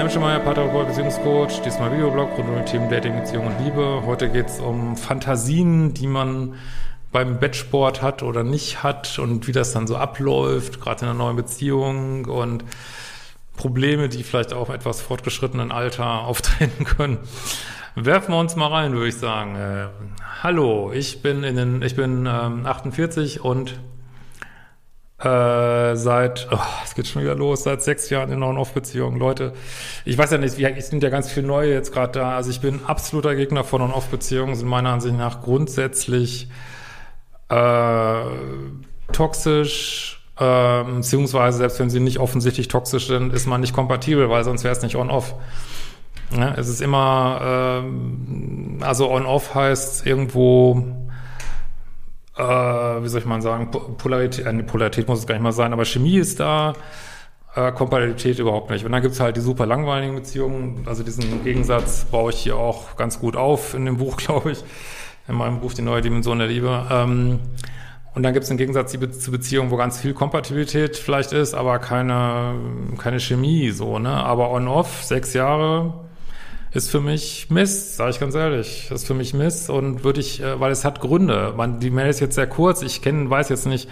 [0.00, 4.02] Ja, Christian Schemeier, Paartherapeut, Beziehungscoach, diesmal Videoblog rund um die Themen Dating, Beziehung und Liebe.
[4.06, 6.54] Heute geht es um Fantasien, die man
[7.12, 11.18] beim Bettsport hat oder nicht hat und wie das dann so abläuft, gerade in einer
[11.18, 12.64] neuen Beziehung und
[13.58, 17.18] Probleme, die vielleicht auch im etwas fortgeschrittenen Alter auftreten können.
[17.94, 19.54] Werfen wir uns mal rein, würde ich sagen.
[19.54, 19.88] Äh,
[20.42, 23.78] hallo, ich bin in den, ich bin ähm, 48 und
[25.20, 29.16] äh, seit, oh, es geht schon wieder los, seit sechs Jahren in einer On-Off-Beziehung.
[29.16, 29.52] Leute,
[30.06, 32.36] ich weiß ja nicht, wie, es sind ja ganz viele neue jetzt gerade da.
[32.36, 36.48] Also ich bin absoluter Gegner von On-Off-Beziehungen, sind meiner Ansicht nach grundsätzlich
[37.50, 38.22] äh,
[39.12, 44.44] toxisch, äh, beziehungsweise selbst wenn sie nicht offensichtlich toxisch sind, ist man nicht kompatibel, weil
[44.44, 45.34] sonst wäre es nicht On-Off.
[46.34, 50.82] Ja, es ist immer, äh, also On-Off heißt irgendwo
[52.36, 55.72] äh, wie soll ich mal sagen, Polarität, äh, Polarität muss es gar nicht mal sein,
[55.72, 56.74] aber Chemie ist da,
[57.54, 58.84] äh, Kompatibilität überhaupt nicht.
[58.84, 60.84] Und dann gibt's halt die super langweiligen Beziehungen.
[60.86, 64.64] Also diesen Gegensatz baue ich hier auch ganz gut auf in dem Buch, glaube ich.
[65.28, 66.86] In meinem Buch Die neue Dimension der Liebe.
[66.90, 67.40] Ähm,
[68.14, 72.56] und dann gibt's den Gegensatz zu Beziehungen, wo ganz viel Kompatibilität vielleicht ist, aber keine,
[72.98, 74.10] keine Chemie, so, ne?
[74.10, 75.94] Aber on-off, sechs Jahre,
[76.72, 78.90] ist für mich Mist, sage ich ganz ehrlich.
[78.90, 81.52] Ist für mich Mist und würde ich, äh, weil es hat Gründe.
[81.56, 82.82] Man, die Mail ist jetzt sehr kurz.
[82.82, 83.88] Ich kenne, weiß jetzt nicht,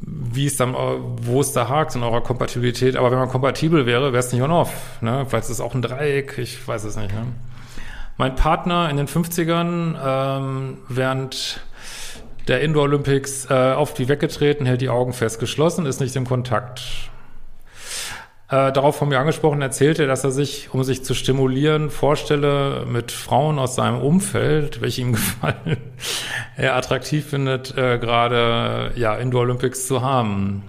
[0.00, 0.76] wie es dann, äh,
[1.22, 2.96] wo es da hakt in eurer Kompatibilität.
[2.96, 4.72] Aber wenn man kompatibel wäre, wäre es nicht on-off.
[5.00, 5.26] Ne?
[5.28, 6.38] Vielleicht ist es auch ein Dreieck.
[6.38, 7.12] Ich weiß es nicht.
[7.12, 7.26] Ne?
[8.16, 11.60] Mein Partner in den 50ern, ähm, während
[12.48, 16.26] der Indoor Olympics äh, auf die weggetreten, hält die Augen fest geschlossen, ist nicht im
[16.26, 17.09] Kontakt
[18.50, 23.12] äh, darauf von mir angesprochen, erzählte, dass er sich, um sich zu stimulieren, vorstelle, mit
[23.12, 25.76] Frauen aus seinem Umfeld, welche ihm gefallen,
[26.56, 30.64] er attraktiv findet, äh, gerade ja Indoor Olympics zu haben.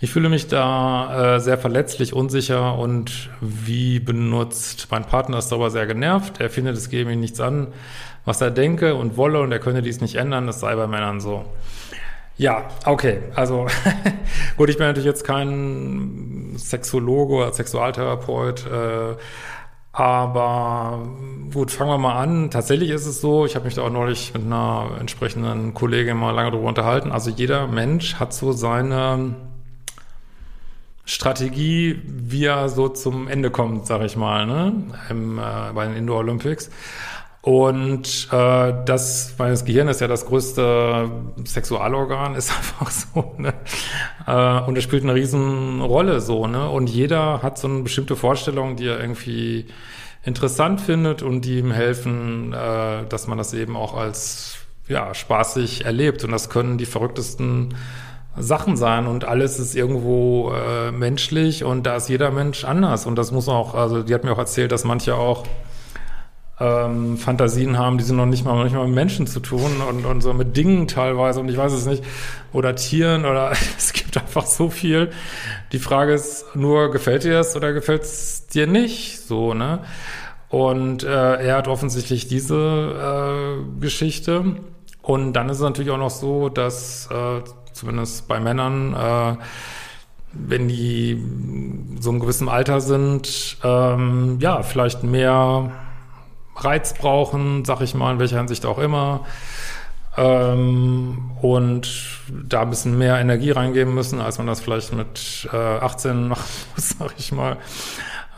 [0.00, 4.88] Ich fühle mich da äh, sehr verletzlich, unsicher und wie benutzt.
[4.90, 6.40] Mein Partner ist darüber sehr genervt.
[6.40, 7.68] Er findet, es gebe ihm nichts an,
[8.24, 10.46] was er denke und wolle und er könne dies nicht ändern.
[10.46, 11.46] Das sei bei Männern so.
[12.36, 13.20] Ja, okay.
[13.34, 13.66] Also
[14.56, 19.16] gut, ich bin natürlich jetzt kein Sexologe oder Sexualtherapeut, äh,
[19.92, 21.08] aber
[21.52, 22.50] gut, fangen wir mal an.
[22.50, 26.32] Tatsächlich ist es so, ich habe mich da auch neulich mit einer entsprechenden Kollegin mal
[26.32, 27.12] lange darüber unterhalten.
[27.12, 29.36] Also jeder Mensch hat so seine
[31.04, 34.72] Strategie, wie er so zum Ende kommt, sag ich mal, ne?
[35.10, 36.70] Im, äh, bei den Indoor Olympics.
[37.44, 41.10] Und äh, das, weil das Gehirn ist ja das größte
[41.44, 43.52] Sexualorgan, ist einfach so, ne?
[44.26, 46.70] Äh, und es spielt eine Riesenrolle so, ne?
[46.70, 49.66] Und jeder hat so eine bestimmte Vorstellung, die er irgendwie
[50.22, 54.56] interessant findet und die ihm helfen, äh, dass man das eben auch als
[54.88, 56.24] ja, spaßig erlebt.
[56.24, 57.74] Und das können die verrücktesten
[58.38, 63.04] Sachen sein und alles ist irgendwo äh, menschlich und da ist jeder Mensch anders.
[63.04, 65.44] Und das muss auch, also die hat mir auch erzählt, dass manche auch
[66.60, 69.82] ähm, Fantasien haben, die sind noch nicht mal, noch nicht mal mit Menschen zu tun
[69.88, 72.04] und, und so mit Dingen teilweise und ich weiß es nicht,
[72.52, 75.10] oder Tieren oder es gibt einfach so viel.
[75.72, 79.20] Die Frage ist nur, gefällt dir das oder gefällt es dir nicht?
[79.20, 79.80] So, ne?
[80.48, 84.54] Und äh, er hat offensichtlich diese äh, Geschichte.
[85.02, 87.40] Und dann ist es natürlich auch noch so, dass äh,
[87.72, 89.36] zumindest bei Männern, äh,
[90.32, 91.20] wenn die
[91.98, 95.72] so im gewissen Alter sind, ähm, ja, vielleicht mehr
[96.56, 99.24] Reiz brauchen, sag ich mal, in welcher Hinsicht auch immer.
[100.16, 101.88] Ähm, und
[102.28, 106.44] da ein bisschen mehr Energie reingeben müssen, als man das vielleicht mit äh, 18 machen
[106.74, 107.56] muss, sag ich mal.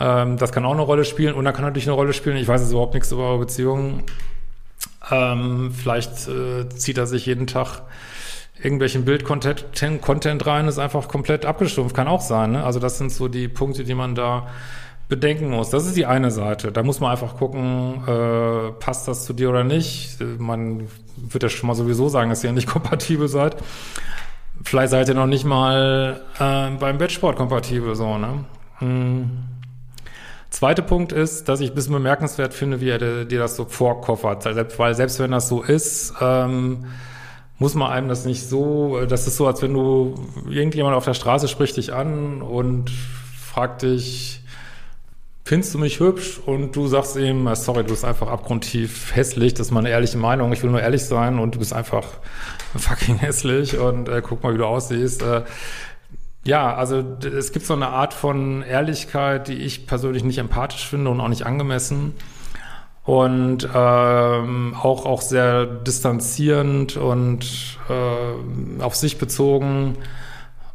[0.00, 1.34] Ähm, das kann auch eine Rolle spielen.
[1.34, 4.02] Und da kann natürlich eine Rolle spielen, ich weiß jetzt überhaupt nichts über eure Beziehungen.
[5.10, 7.82] Ähm, vielleicht äh, zieht er sich jeden Tag
[8.62, 9.64] irgendwelchen Bildcontent
[10.02, 11.96] Content rein, ist einfach komplett abgestumpft.
[11.96, 12.52] Kann auch sein.
[12.52, 12.64] Ne?
[12.64, 14.48] Also das sind so die Punkte, die man da
[15.12, 15.68] bedenken muss.
[15.68, 16.72] Das ist die eine Seite.
[16.72, 20.16] Da muss man einfach gucken, äh, passt das zu dir oder nicht.
[20.38, 23.56] Man wird ja schon mal sowieso sagen, dass ihr nicht kompatibel seid.
[24.62, 28.46] Vielleicht seid ihr noch nicht mal äh, beim Bettsport kompatibel, so, ne?
[28.78, 29.30] Hm.
[30.48, 34.46] Zweiter Punkt ist, dass ich ein bisschen bemerkenswert finde, wie er dir das so vorkoffert.
[34.78, 36.86] Weil selbst wenn das so ist, ähm,
[37.58, 40.14] muss man einem das nicht so, das ist so, als wenn du,
[40.48, 44.41] irgendjemand auf der Straße spricht dich an und fragt dich,
[45.52, 46.40] findest du mich hübsch?
[46.46, 50.50] Und du sagst ihm, sorry, du bist einfach abgrundtief hässlich, das ist meine ehrliche Meinung,
[50.50, 52.06] ich will nur ehrlich sein und du bist einfach
[52.74, 53.76] fucking hässlich.
[53.76, 55.20] Und äh, guck mal, wie du aussiehst.
[55.20, 55.42] Äh,
[56.46, 61.10] ja, also es gibt so eine Art von Ehrlichkeit, die ich persönlich nicht empathisch finde
[61.10, 62.14] und auch nicht angemessen.
[63.04, 69.98] Und ähm, auch auch sehr distanzierend und äh, auf sich bezogen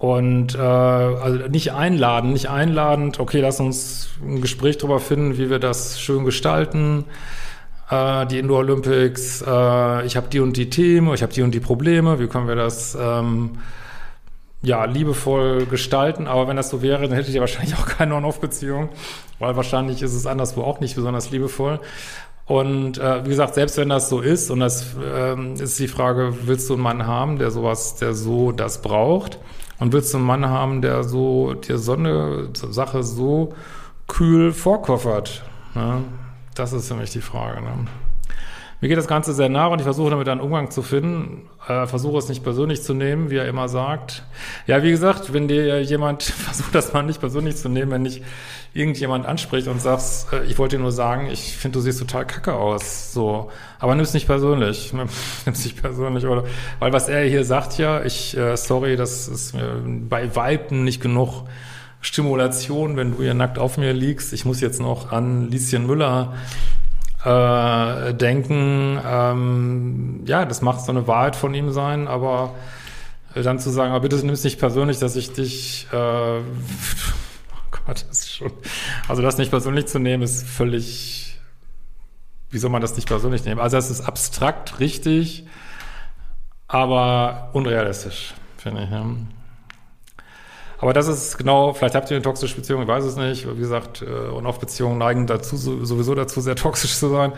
[0.00, 5.50] und äh, also nicht einladen, nicht einladend, okay, lass uns ein Gespräch darüber finden, wie
[5.50, 7.04] wir das schön gestalten.
[7.90, 11.54] Äh, die Indoor Olympics, äh, ich habe die und die Themen, ich habe die und
[11.54, 13.58] die Probleme, wie können wir das ähm,
[14.62, 18.88] ja, liebevoll gestalten, aber wenn das so wäre, dann hättet ihr wahrscheinlich auch keine On-Off-Beziehung,
[19.38, 21.78] weil wahrscheinlich ist es anderswo auch nicht besonders liebevoll.
[22.46, 26.32] Und äh, wie gesagt, selbst wenn das so ist, und das ähm, ist die Frage,
[26.46, 29.38] willst du einen Mann haben, der sowas, der so das braucht?
[29.80, 33.54] Und willst du einen Mann haben, der so dir so eine Sache so
[34.06, 35.42] kühl vorkoffert?
[35.74, 36.04] Ne?
[36.54, 37.62] Das ist mich die Frage.
[37.62, 37.86] Ne?
[38.80, 41.86] Mir geht das Ganze sehr nah und ich versuche damit einen Umgang zu finden, äh,
[41.86, 44.24] versuche es nicht persönlich zu nehmen, wie er immer sagt.
[44.66, 48.22] Ja, wie gesagt, wenn dir jemand versucht, das mal nicht persönlich zu nehmen, wenn dich
[48.72, 52.26] irgendjemand anspricht und sagst, äh, ich wollte dir nur sagen, ich finde, du siehst total
[52.26, 53.50] kacke aus, so.
[53.80, 55.08] Aber nimm es nicht persönlich, nimm
[55.44, 56.44] es nicht persönlich, oder?
[56.78, 61.02] Weil was er hier sagt, ja, ich, äh, sorry, das ist mir bei Weitem nicht
[61.02, 61.44] genug
[62.00, 64.32] Stimulation, wenn du hier nackt auf mir liegst.
[64.32, 66.32] Ich muss jetzt noch an Lieschen Müller
[67.24, 72.54] äh, denken, ähm, ja, das macht so eine Wahrheit von ihm sein, aber
[73.34, 76.42] dann zu sagen, aber bitte nimm es nicht persönlich, dass ich dich, äh, oh
[77.70, 78.52] Gott, das ist schon,
[79.08, 81.38] also das nicht persönlich zu nehmen, ist völlig,
[82.50, 83.60] wie soll man das nicht persönlich nehmen?
[83.60, 85.46] Also es ist abstrakt richtig,
[86.68, 88.90] aber unrealistisch, finde ich.
[88.90, 89.04] Ja.
[90.80, 93.46] Aber das ist genau, vielleicht habt ihr eine toxische Beziehung, ich weiß es nicht.
[93.46, 97.32] Wie gesagt, äh, und auf Beziehungen neigen dazu, sowieso dazu, sehr toxisch zu sein.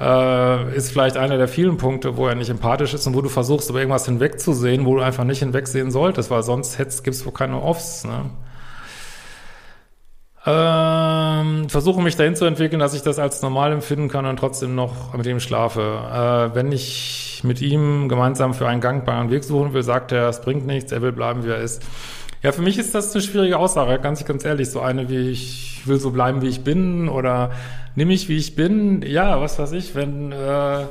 [0.00, 3.28] Äh, ist vielleicht einer der vielen Punkte, wo er nicht empathisch ist und wo du
[3.28, 7.32] versuchst, über irgendwas hinwegzusehen, wo du einfach nicht hinwegsehen solltest, weil sonst gibt es wohl
[7.32, 8.04] keine Offs.
[8.04, 8.30] Ne?
[10.46, 14.74] Ähm, versuche mich dahin zu entwickeln, dass ich das als normal empfinden kann und trotzdem
[14.74, 16.50] noch mit ihm schlafe.
[16.52, 20.40] Äh, wenn ich mit ihm gemeinsam für einen gangbaren Weg suchen will, sagt er, es
[20.40, 21.82] bringt nichts, er will bleiben, wie er ist.
[22.44, 24.68] Ja, für mich ist das eine schwierige Aussage, ganz, ganz ehrlich.
[24.68, 27.52] So eine wie ich will so bleiben, wie ich bin oder
[27.94, 29.00] nimm ich, wie ich bin.
[29.00, 30.84] Ja, was weiß ich, wenn, äh,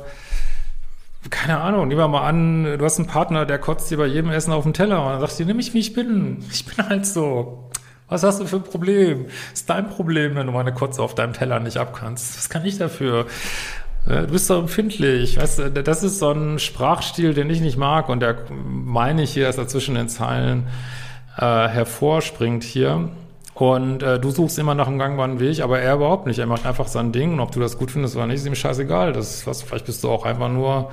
[1.30, 4.30] keine Ahnung, nehmen wir mal an, du hast einen Partner, der kotzt dir bei jedem
[4.30, 6.44] Essen auf den Teller und dann sagst du, nimm mich, wie ich bin.
[6.50, 7.70] Ich bin halt so.
[8.08, 9.26] Was hast du für ein Problem?
[9.52, 12.36] ist dein Problem, wenn du meine Kotze auf deinem Teller nicht abkannst.
[12.36, 13.26] Was kann ich dafür?
[14.08, 15.36] Äh, du bist so empfindlich.
[15.36, 19.30] Weißt du, das ist so ein Sprachstil, den ich nicht mag und der meine ich
[19.30, 20.66] hier, dass er zwischen den Zeilen
[21.36, 23.10] äh, hervorspringt hier.
[23.54, 26.40] Und äh, du suchst immer nach einem gangbaren Weg, aber er überhaupt nicht.
[26.40, 28.54] Er macht einfach sein Ding und ob du das gut findest oder nicht, ist ihm
[28.56, 29.12] scheißegal.
[29.12, 30.90] Das was, vielleicht bist du auch einfach nur,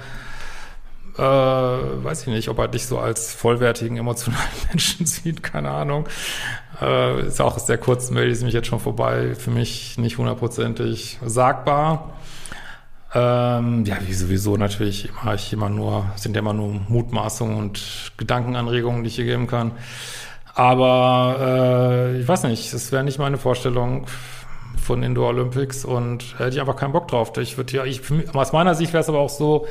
[1.17, 6.07] äh, weiß ich nicht, ob er dich so als vollwertigen, emotionalen Menschen sieht, keine Ahnung.
[6.79, 11.17] Äh, ist auch sehr kurz, Mail ist mich jetzt schon vorbei, für mich nicht hundertprozentig
[11.25, 12.13] sagbar.
[13.13, 18.13] Ähm, ja, wie sowieso natürlich immer, ich immer nur, sind ja immer nur Mutmaßungen und
[18.17, 19.71] Gedankenanregungen, die ich hier geben kann.
[20.53, 24.05] Aber äh, ich weiß nicht, das wäre nicht meine Vorstellung
[24.81, 27.31] von Indoor Olympics und hätte ich einfach keinen Bock drauf.
[27.37, 28.01] Ich würde ja, ich,
[28.33, 29.67] aus meiner Sicht wäre es aber auch so,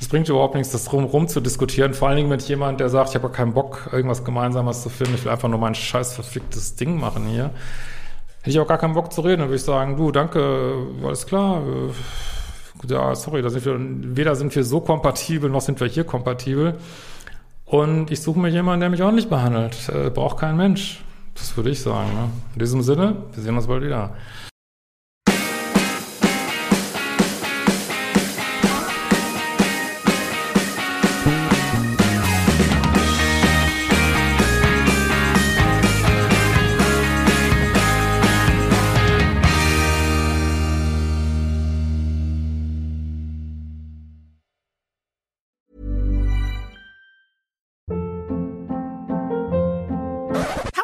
[0.00, 1.94] es bringt überhaupt nichts, das drumherum zu diskutieren.
[1.94, 5.14] Vor allen Dingen mit jemand, der sagt, ich habe keinen Bock, irgendwas Gemeinsames zu finden.
[5.14, 7.50] Ich will einfach nur mein scheiß verficktes Ding machen hier.
[8.40, 9.40] Hätte ich auch gar keinen Bock zu reden.
[9.40, 10.74] Dann würde ich sagen, du, danke,
[11.04, 11.62] alles klar.
[12.88, 13.76] Ja, sorry, da sind wir,
[14.16, 16.78] weder sind wir so kompatibel, noch sind wir hier kompatibel.
[17.72, 19.88] Und ich suche mir jemanden, der mich ordentlich behandelt.
[19.88, 21.02] Äh, braucht kein Mensch.
[21.34, 22.10] Das würde ich sagen.
[22.12, 22.28] Ne?
[22.52, 24.10] In diesem Sinne, wir sehen uns bald wieder.